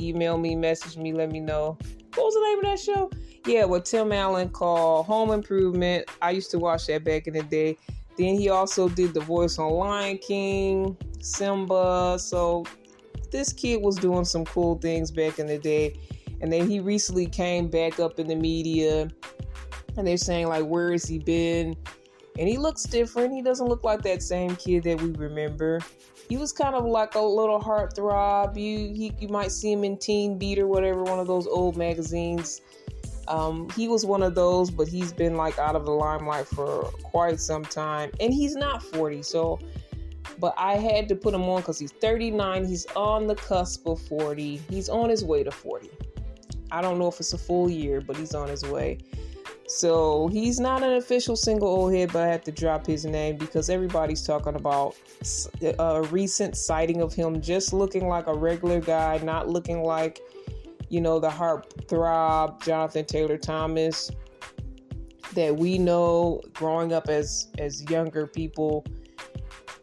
Email 0.00 0.38
me, 0.38 0.56
message 0.56 0.96
me, 0.96 1.12
let 1.12 1.30
me 1.30 1.40
know. 1.40 1.76
What 2.14 2.24
was 2.24 2.34
the 2.34 2.40
name 2.40 2.58
of 2.58 2.64
that 2.64 2.80
show? 2.80 3.10
Yeah, 3.46 3.64
what 3.64 3.84
Tim 3.84 4.12
Allen 4.12 4.50
called 4.50 5.06
Home 5.06 5.30
Improvement. 5.30 6.08
I 6.20 6.30
used 6.30 6.50
to 6.52 6.58
watch 6.58 6.86
that 6.86 7.04
back 7.04 7.26
in 7.26 7.34
the 7.34 7.42
day. 7.42 7.76
Then 8.16 8.38
he 8.38 8.48
also 8.48 8.88
did 8.88 9.14
the 9.14 9.20
voice 9.20 9.58
on 9.58 9.72
Lion 9.72 10.18
King, 10.18 10.96
Simba. 11.20 12.18
So 12.18 12.64
this 13.30 13.52
kid 13.52 13.82
was 13.82 13.96
doing 13.96 14.24
some 14.24 14.44
cool 14.44 14.78
things 14.78 15.10
back 15.10 15.38
in 15.38 15.46
the 15.46 15.58
day. 15.58 15.98
And 16.40 16.52
then 16.52 16.68
he 16.68 16.80
recently 16.80 17.26
came 17.26 17.68
back 17.68 18.00
up 18.00 18.18
in 18.18 18.26
the 18.26 18.36
media 18.36 19.08
and 19.96 20.06
they're 20.06 20.16
saying, 20.16 20.48
like, 20.48 20.64
where 20.64 20.92
has 20.92 21.04
he 21.04 21.18
been? 21.18 21.76
And 22.38 22.48
he 22.48 22.56
looks 22.56 22.84
different. 22.84 23.34
He 23.34 23.42
doesn't 23.42 23.66
look 23.66 23.84
like 23.84 24.02
that 24.02 24.22
same 24.22 24.56
kid 24.56 24.84
that 24.84 25.00
we 25.00 25.10
remember. 25.10 25.80
He 26.28 26.36
was 26.36 26.52
kind 26.52 26.74
of 26.74 26.84
like 26.84 27.16
a 27.16 27.20
little 27.20 27.60
heartthrob. 27.60 28.56
You 28.56 28.94
he, 28.94 29.12
you 29.18 29.28
might 29.28 29.50
see 29.50 29.72
him 29.72 29.84
in 29.84 29.98
Teen 29.98 30.38
Beat 30.38 30.58
or 30.58 30.66
whatever, 30.66 31.02
one 31.02 31.18
of 31.18 31.26
those 31.26 31.46
old 31.46 31.76
magazines. 31.76 32.62
Um, 33.28 33.68
he 33.76 33.88
was 33.88 34.06
one 34.06 34.22
of 34.22 34.34
those, 34.34 34.70
but 34.70 34.88
he's 34.88 35.12
been 35.12 35.36
like 35.36 35.58
out 35.58 35.76
of 35.76 35.84
the 35.84 35.92
limelight 35.92 36.46
for 36.46 36.84
quite 37.02 37.40
some 37.40 37.64
time, 37.64 38.10
and 38.20 38.32
he's 38.32 38.56
not 38.56 38.82
40. 38.82 39.22
So, 39.22 39.58
but 40.38 40.54
I 40.56 40.76
had 40.76 41.08
to 41.08 41.16
put 41.16 41.34
him 41.34 41.42
on 41.42 41.60
because 41.60 41.78
he's 41.78 41.92
39. 41.92 42.64
He's 42.64 42.86
on 42.96 43.26
the 43.26 43.34
cusp 43.34 43.86
of 43.86 44.00
40. 44.02 44.56
He's 44.68 44.88
on 44.88 45.10
his 45.10 45.24
way 45.24 45.42
to 45.42 45.50
40. 45.50 45.90
I 46.70 46.80
don't 46.80 46.98
know 46.98 47.08
if 47.08 47.18
it's 47.18 47.32
a 47.32 47.38
full 47.38 47.68
year, 47.68 48.00
but 48.00 48.16
he's 48.16 48.34
on 48.34 48.48
his 48.48 48.64
way. 48.64 48.98
So 49.66 50.28
he's 50.28 50.58
not 50.58 50.82
an 50.82 50.94
official 50.94 51.36
single 51.36 51.68
old 51.68 51.92
head, 51.92 52.12
but 52.12 52.22
I 52.22 52.28
have 52.28 52.42
to 52.44 52.52
drop 52.52 52.86
his 52.86 53.04
name 53.04 53.36
because 53.36 53.70
everybody's 53.70 54.26
talking 54.26 54.56
about 54.56 54.96
uh, 55.62 55.74
a 55.78 56.02
recent 56.08 56.56
sighting 56.56 57.02
of 57.02 57.14
him 57.14 57.40
just 57.40 57.72
looking 57.72 58.08
like 58.08 58.26
a 58.26 58.34
regular 58.34 58.80
guy, 58.80 59.18
not 59.22 59.48
looking 59.48 59.82
like 59.82 60.20
you 60.90 61.00
know, 61.00 61.18
the 61.18 61.30
heartthrob 61.30 62.62
Jonathan 62.62 63.06
Taylor 63.06 63.38
Thomas 63.38 64.10
that 65.34 65.56
we 65.56 65.78
know 65.78 66.42
growing 66.52 66.92
up 66.92 67.08
as 67.08 67.48
as 67.58 67.88
younger 67.88 68.26
people 68.26 68.84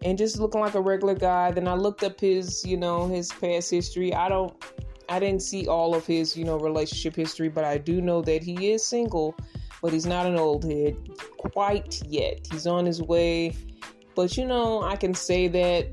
and 0.04 0.18
just 0.18 0.40
looking 0.40 0.62
like 0.62 0.76
a 0.76 0.82
regular 0.82 1.16
guy. 1.16 1.52
Then 1.52 1.68
I 1.68 1.74
looked 1.74 2.04
up 2.04 2.20
his, 2.20 2.66
you 2.66 2.78
know, 2.78 3.08
his 3.08 3.32
past 3.32 3.72
history. 3.72 4.14
I 4.14 4.30
don't 4.30 4.56
I 5.10 5.20
didn't 5.20 5.42
see 5.42 5.68
all 5.68 5.96
of 5.96 6.06
his, 6.06 6.36
you 6.36 6.44
know, 6.44 6.58
relationship 6.58 7.16
history, 7.16 7.50
but 7.50 7.64
I 7.64 7.78
do 7.78 8.02
know 8.02 8.22
that 8.24 8.44
he 8.44 8.72
is 8.72 8.86
single, 8.86 9.36
but 9.82 9.94
he's 9.94 10.06
not 10.06 10.26
an 10.26 10.36
old 10.36 10.66
head 10.66 10.98
quite 11.38 12.02
yet. 12.06 12.46
He's 12.52 12.68
on 12.68 12.86
his 12.86 13.02
way. 13.02 13.56
But 14.16 14.36
you 14.38 14.46
know, 14.46 14.82
I 14.82 14.96
can 14.96 15.14
say 15.14 15.48
that 15.48 15.90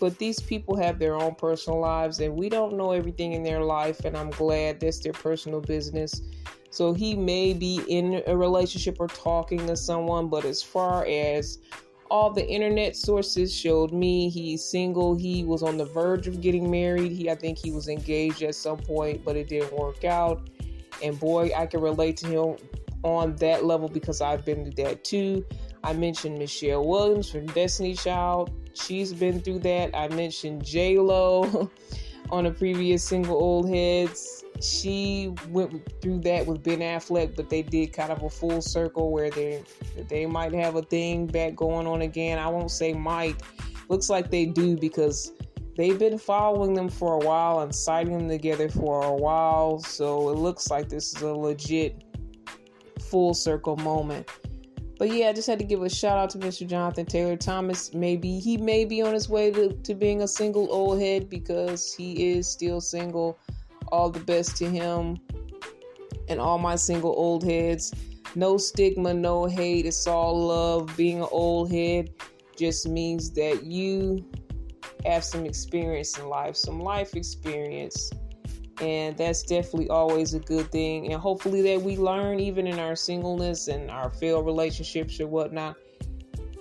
but 0.00 0.18
these 0.18 0.40
people 0.40 0.76
have 0.76 0.98
their 0.98 1.14
own 1.14 1.34
personal 1.34 1.80
lives 1.80 2.20
and 2.20 2.34
we 2.34 2.48
don't 2.48 2.76
know 2.76 2.92
everything 2.92 3.32
in 3.34 3.42
their 3.42 3.62
life 3.62 4.04
and 4.04 4.16
i'm 4.16 4.30
glad 4.30 4.80
that's 4.80 4.98
their 4.98 5.12
personal 5.12 5.60
business 5.60 6.22
so 6.70 6.92
he 6.92 7.14
may 7.14 7.52
be 7.52 7.80
in 7.88 8.22
a 8.26 8.36
relationship 8.36 8.96
or 8.98 9.08
talking 9.08 9.64
to 9.66 9.76
someone 9.76 10.28
but 10.28 10.44
as 10.44 10.62
far 10.62 11.06
as 11.06 11.58
all 12.10 12.30
the 12.30 12.46
internet 12.46 12.96
sources 12.96 13.54
showed 13.54 13.92
me 13.92 14.28
he's 14.28 14.64
single 14.64 15.14
he 15.16 15.44
was 15.44 15.62
on 15.62 15.76
the 15.76 15.84
verge 15.84 16.26
of 16.26 16.40
getting 16.40 16.70
married 16.70 17.12
he 17.12 17.30
i 17.30 17.34
think 17.34 17.56
he 17.56 17.70
was 17.70 17.88
engaged 17.88 18.42
at 18.42 18.54
some 18.54 18.78
point 18.78 19.24
but 19.24 19.36
it 19.36 19.48
didn't 19.48 19.72
work 19.72 20.04
out. 20.04 20.48
And 21.02 21.18
boy 21.18 21.50
i 21.56 21.66
can 21.66 21.80
relate 21.80 22.16
to 22.18 22.26
him 22.26 22.68
on 23.02 23.36
that 23.36 23.64
level 23.64 23.88
because 23.88 24.20
i've 24.20 24.44
been 24.44 24.64
to 24.64 24.82
that 24.82 25.04
too. 25.04 25.44
I 25.82 25.92
mentioned 25.94 26.38
michelle 26.38 26.86
williams 26.86 27.30
from 27.30 27.46
destiny 27.46 27.94
child. 27.94 28.52
She's 28.74 29.12
been 29.12 29.40
through 29.40 29.60
that. 29.60 29.90
I 29.94 30.08
mentioned 30.08 30.64
J 30.64 30.98
Lo 30.98 31.70
on 32.30 32.46
a 32.46 32.50
previous 32.50 33.02
single 33.04 33.36
Old 33.36 33.68
Heads. 33.68 34.44
She 34.60 35.32
went 35.48 36.00
through 36.00 36.20
that 36.20 36.46
with 36.46 36.62
Ben 36.62 36.80
Affleck, 36.80 37.34
but 37.34 37.48
they 37.48 37.62
did 37.62 37.92
kind 37.92 38.12
of 38.12 38.22
a 38.22 38.30
full 38.30 38.60
circle 38.60 39.10
where 39.10 39.30
they 39.30 39.62
they 40.08 40.26
might 40.26 40.52
have 40.52 40.76
a 40.76 40.82
thing 40.82 41.26
back 41.26 41.56
going 41.56 41.86
on 41.86 42.02
again. 42.02 42.38
I 42.38 42.48
won't 42.48 42.70
say 42.70 42.92
might. 42.92 43.42
Looks 43.88 44.10
like 44.10 44.30
they 44.30 44.46
do 44.46 44.76
because 44.76 45.32
they've 45.76 45.98
been 45.98 46.18
following 46.18 46.74
them 46.74 46.88
for 46.88 47.14
a 47.14 47.18
while 47.18 47.60
and 47.60 47.74
sighting 47.74 48.18
them 48.18 48.28
together 48.28 48.68
for 48.68 49.02
a 49.02 49.14
while. 49.14 49.78
So 49.80 50.28
it 50.28 50.36
looks 50.36 50.70
like 50.70 50.88
this 50.88 51.16
is 51.16 51.22
a 51.22 51.34
legit 51.34 52.04
full 53.00 53.34
circle 53.34 53.76
moment. 53.76 54.28
But 55.00 55.12
yeah, 55.12 55.30
I 55.30 55.32
just 55.32 55.48
had 55.48 55.58
to 55.60 55.64
give 55.64 55.80
a 55.80 55.88
shout 55.88 56.18
out 56.18 56.28
to 56.30 56.38
Mr. 56.38 56.66
Jonathan 56.66 57.06
Taylor 57.06 57.34
Thomas. 57.34 57.94
Maybe 57.94 58.38
he 58.38 58.58
may 58.58 58.84
be 58.84 59.00
on 59.00 59.14
his 59.14 59.30
way 59.30 59.50
to, 59.50 59.72
to 59.72 59.94
being 59.94 60.20
a 60.20 60.28
single 60.28 60.70
old 60.70 61.00
head 61.00 61.30
because 61.30 61.94
he 61.94 62.32
is 62.32 62.46
still 62.46 62.82
single. 62.82 63.38
All 63.90 64.10
the 64.10 64.20
best 64.20 64.58
to 64.58 64.66
him 64.66 65.18
and 66.28 66.38
all 66.38 66.58
my 66.58 66.76
single 66.76 67.14
old 67.16 67.42
heads. 67.42 67.94
No 68.34 68.58
stigma, 68.58 69.14
no 69.14 69.46
hate. 69.46 69.86
It's 69.86 70.06
all 70.06 70.38
love. 70.48 70.94
Being 70.98 71.22
an 71.22 71.28
old 71.30 71.72
head 71.72 72.10
just 72.58 72.86
means 72.86 73.30
that 73.30 73.64
you 73.64 74.22
have 75.06 75.24
some 75.24 75.46
experience 75.46 76.18
in 76.18 76.28
life, 76.28 76.56
some 76.56 76.78
life 76.78 77.16
experience 77.16 78.10
and 78.80 79.16
that's 79.16 79.42
definitely 79.42 79.88
always 79.90 80.34
a 80.34 80.40
good 80.40 80.70
thing. 80.70 81.12
And 81.12 81.20
hopefully 81.20 81.62
that 81.62 81.82
we 81.82 81.96
learn 81.96 82.40
even 82.40 82.66
in 82.66 82.78
our 82.78 82.96
singleness 82.96 83.68
and 83.68 83.90
our 83.90 84.10
failed 84.10 84.46
relationships 84.46 85.20
or 85.20 85.26
whatnot 85.26 85.76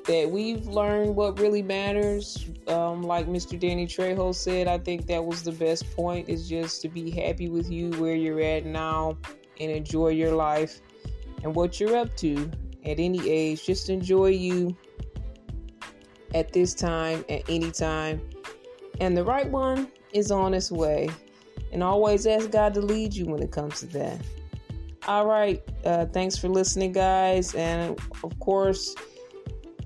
that 0.05 0.29
we've 0.29 0.65
learned 0.65 1.15
what 1.15 1.39
really 1.39 1.61
matters. 1.61 2.45
Um, 2.67 3.01
like 3.01 3.27
mr 3.27 3.59
danny 3.59 3.87
trejo 3.87 4.33
said 4.33 4.67
i 4.67 4.77
think 4.77 5.07
that 5.07 5.25
was 5.25 5.41
the 5.41 5.51
best 5.51 5.89
point 5.95 6.29
is 6.29 6.47
just 6.47 6.83
to 6.83 6.87
be 6.87 7.09
happy 7.09 7.49
with 7.49 7.71
you 7.71 7.89
where 7.93 8.13
you're 8.13 8.41
at 8.41 8.63
now 8.63 9.17
and 9.59 9.71
enjoy 9.71 10.09
your 10.09 10.33
life 10.33 10.81
and 11.43 11.55
what 11.55 11.79
you're 11.79 11.95
up 11.95 12.15
to 12.17 12.49
at 12.85 12.99
any 12.99 13.29
age. 13.29 13.65
Just 13.65 13.89
enjoy 13.89 14.27
you 14.27 14.75
at 16.33 16.53
this 16.53 16.73
time 16.73 17.25
at 17.29 17.49
any 17.49 17.71
time. 17.71 18.21
And 18.99 19.15
the 19.15 19.23
right 19.23 19.49
one 19.49 19.91
is 20.13 20.31
on 20.31 20.53
its 20.53 20.71
way 20.71 21.09
and 21.71 21.83
always 21.83 22.25
ask 22.25 22.51
God 22.51 22.73
to 22.75 22.81
lead 22.81 23.13
you 23.13 23.25
when 23.25 23.41
it 23.41 23.51
comes 23.51 23.79
to 23.81 23.85
that. 23.87 24.19
All 25.07 25.25
right. 25.25 25.61
Uh, 25.85 26.05
thanks 26.05 26.37
for 26.37 26.49
listening, 26.49 26.91
guys. 26.91 27.55
And 27.55 27.99
of 28.23 28.39
course, 28.39 28.95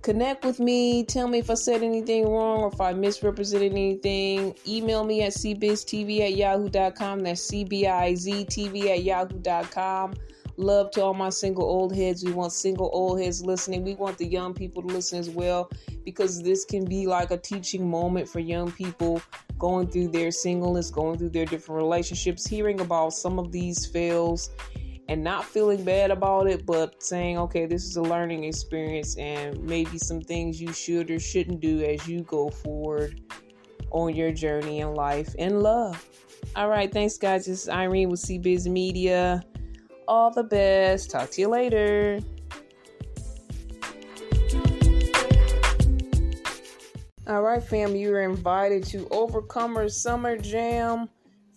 connect 0.02 0.44
with 0.44 0.60
me. 0.60 1.04
Tell 1.04 1.28
me 1.28 1.40
if 1.40 1.50
I 1.50 1.54
said 1.54 1.84
anything 1.84 2.28
wrong 2.28 2.62
or 2.62 2.68
if 2.68 2.82
I 2.82 2.94
misrepresented 2.94 3.72
anything. 3.72 4.56
Email 4.68 5.04
me 5.04 5.22
at 5.24 5.34
cbiztv 5.34 6.20
at 6.20 6.36
yahoo.com. 6.36 7.20
That's 7.20 7.50
cbiztv 7.50 8.86
at 8.90 9.04
yahoo.com. 9.04 10.13
Love 10.58 10.92
to 10.92 11.02
all 11.02 11.14
my 11.14 11.30
single 11.30 11.64
old 11.64 11.96
heads. 11.96 12.24
We 12.24 12.32
want 12.32 12.52
single 12.52 12.90
old 12.94 13.20
heads 13.20 13.44
listening. 13.44 13.84
We 13.84 13.96
want 13.96 14.18
the 14.18 14.28
young 14.28 14.54
people 14.54 14.84
to 14.84 14.88
listen 14.88 15.20
as 15.20 15.30
well 15.30 15.72
because 16.06 16.44
this 16.44 16.64
can 16.64 16.86
be 16.86 17.08
like 17.08 17.32
a 17.32 17.38
teaching 17.38 17.90
moment 17.90 18.28
for 18.28 18.40
young 18.40 18.72
people 18.72 19.22
going 19.58 19.88
through 19.88 20.10
their 20.10 20.30
singleness, 20.30 20.92
going 20.92 21.18
through 21.18 21.30
their 21.30 21.46
different 21.46 21.82
relationships, 21.82 22.46
hearing 22.46 22.82
about 22.82 23.14
some 23.14 23.40
of 23.40 23.52
these 23.52 23.86
fails 23.88 24.52
and 25.10 25.24
not 25.24 25.44
feeling 25.44 25.84
bad 25.84 26.12
about 26.12 26.48
it, 26.48 26.66
but 26.66 27.02
saying, 27.02 27.38
okay, 27.38 27.66
this 27.66 27.84
is 27.84 27.98
a 27.98 28.02
learning 28.02 28.44
experience 28.44 29.18
and 29.18 29.62
maybe 29.64 29.98
some 29.98 30.22
things 30.22 30.62
you 30.62 30.72
should 30.72 31.10
or 31.10 31.20
shouldn't 31.20 31.60
do 31.60 31.84
as 31.84 32.08
you 32.08 32.22
go 32.22 32.50
forward 32.50 33.22
on 33.92 34.16
your 34.16 34.32
journey 34.32 34.80
in 34.80 34.94
life 34.94 35.34
and 35.40 35.62
love. 35.62 36.10
All 36.56 36.70
right, 36.70 36.92
thanks, 36.92 37.18
guys. 37.18 37.46
This 37.46 37.64
is 37.64 37.70
Irene 37.70 38.10
with 38.10 38.22
CBiz 38.22 38.68
Media. 38.68 39.44
All 40.15 40.29
the 40.29 40.43
best. 40.43 41.10
Talk 41.10 41.32
to 41.32 41.41
you 41.41 41.48
later. 41.48 42.20
All 47.25 47.41
right, 47.41 47.63
fam, 47.63 47.96
you're 47.96 48.22
invited 48.22 48.84
to 48.86 49.08
Overcomer 49.10 49.89
Summer 49.89 50.38
Jam, 50.38 51.10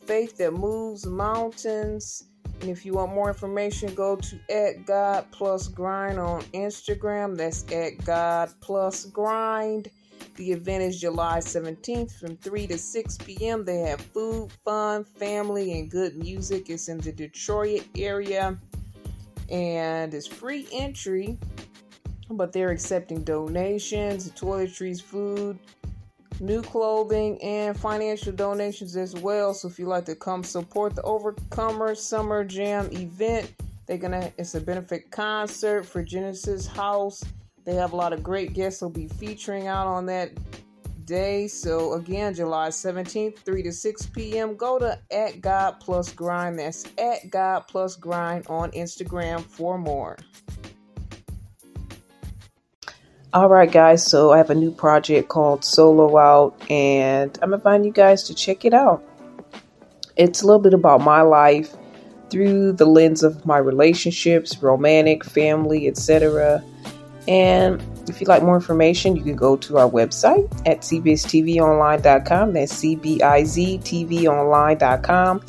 Faith 0.07 0.39
That 0.39 0.55
Moves 0.55 1.05
Mountains. 1.05 2.25
And 2.63 2.71
if 2.71 2.87
you 2.87 2.95
want 2.95 3.15
more 3.15 3.29
information, 3.29 3.95
go 3.95 4.17
to 4.17 4.41
at 4.49 4.87
God 4.87 5.27
Plus 5.33 5.69
Grind 5.69 6.19
on 6.19 6.41
Instagram. 6.55 7.37
That's 7.37 7.71
at 7.71 8.03
God 8.07 8.55
Plus 8.63 9.05
Grind. 9.05 9.91
The 10.37 10.53
event 10.53 10.83
is 10.83 11.01
July 11.01 11.39
17th 11.39 12.13
from 12.19 12.37
3 12.37 12.67
to 12.67 12.77
6 12.77 13.19
p.m. 13.19 13.65
They 13.65 13.79
have 13.79 14.01
food, 14.01 14.51
fun, 14.65 15.03
family, 15.05 15.79
and 15.79 15.91
good 15.91 16.17
music. 16.17 16.69
It's 16.69 16.89
in 16.89 16.99
the 16.99 17.11
Detroit 17.11 17.85
area 17.97 18.59
and 19.51 20.13
it's 20.13 20.27
free 20.27 20.67
entry, 20.73 21.39
but 22.31 22.53
they're 22.53 22.71
accepting 22.71 23.23
donations, 23.23 24.31
toiletries, 24.33 25.01
food, 25.01 25.59
new 26.41 26.63
clothing, 26.63 27.43
and 27.43 27.79
financial 27.79 28.33
donations 28.33 28.97
as 28.97 29.15
well. 29.15 29.55
So 29.55 29.69
if 29.69 29.79
you'd 29.79 29.89
like 29.89 30.05
to 30.07 30.15
come 30.15 30.43
support 30.45 30.95
the 30.95 31.03
Overcomer 31.03 31.95
Summer 31.95 32.45
Jam 32.45 32.91
event, 32.93 33.55
they're 33.87 33.99
gonna 33.99 34.33
it's 34.37 34.55
a 34.55 34.61
benefit 34.61 35.11
concert 35.11 35.87
for 35.87 36.03
Genesis 36.03 36.67
House. 36.67 37.23
They 37.67 37.75
have 37.75 37.93
a 37.93 37.97
lot 37.97 38.13
of 38.13 38.23
great 38.23 38.53
guests 38.55 38.81
will 38.81 38.91
be 38.91 39.09
featuring 39.09 39.67
out 39.67 39.89
on 39.89 40.07
that 40.07 40.31
day. 41.05 41.49
So 41.49 41.95
again, 41.95 42.33
July 42.33 42.69
17th, 42.69 43.39
3 43.41 43.63
to 43.65 43.73
6 43.73 44.07
p.m. 44.07 44.55
Go 44.55 44.79
to 44.79 44.97
at 45.11 45.41
God 45.41 45.81
Plus 45.81 46.13
Grind. 46.13 46.61
That's 46.61 46.85
at 46.97 47.29
God 47.29 47.65
Plus 47.67 47.97
Grind 47.97 48.47
on 48.47 48.71
Instagram 48.71 49.43
for 49.43 49.79
more. 49.79 50.17
All 53.35 53.49
right, 53.49 53.71
guys. 53.71 54.07
So 54.07 54.33
I 54.33 54.39
have 54.39 54.51
a 54.51 54.55
new 54.55 54.71
project 54.71 55.29
called 55.29 55.65
Solo 55.65 56.17
Out, 56.17 56.55
and 56.71 57.37
I'm 57.43 57.53
inviting 57.53 57.85
you 57.85 57.93
guys 57.93 58.23
to 58.25 58.35
check 58.35 58.65
it 58.65 58.75
out. 58.75 59.03
It's 60.17 60.41
a 60.41 60.47
little 60.47 60.63
bit 60.63 60.73
about 60.73 61.01
my 61.01 61.23
life 61.23 61.75
through 62.31 62.73
the 62.75 62.87
lens 62.87 63.25
of 63.25 63.45
my 63.45 63.59
relationships, 63.59 64.63
romantic, 64.63 65.25
family, 65.25 65.89
etc. 65.89 66.63
And 67.29 67.83
if 68.09 68.21
you'd 68.21 68.29
like 68.29 68.43
more 68.43 68.55
information, 68.55 69.17
you 69.17 69.23
can 69.23 69.37
go 69.37 69.57
to 69.57 69.79
our 69.79 69.91
website 69.91 70.47
at 70.67 70.81
cbiztvonline.com. 70.81 72.53
That's 72.53 72.73
C-B-I-Z-T-V-online.com. 72.73 75.43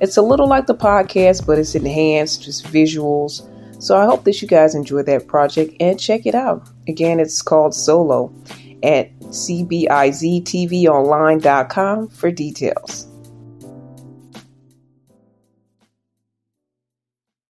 It's 0.00 0.16
a 0.16 0.22
little 0.22 0.48
like 0.48 0.66
the 0.66 0.74
podcast, 0.74 1.46
but 1.46 1.58
it's 1.58 1.74
enhanced, 1.74 2.42
just 2.42 2.64
visuals. 2.66 3.50
So 3.82 3.98
I 3.98 4.04
hope 4.04 4.22
that 4.24 4.40
you 4.40 4.46
guys 4.48 4.74
enjoy 4.74 5.02
that 5.02 5.26
project 5.26 5.74
and 5.80 6.00
check 6.00 6.24
it 6.26 6.34
out. 6.34 6.66
Again, 6.88 7.20
it's 7.20 7.42
called 7.42 7.74
Solo 7.74 8.32
at 8.82 9.14
cbiztvonline.com 9.20 12.08
for 12.08 12.30
details. 12.30 13.13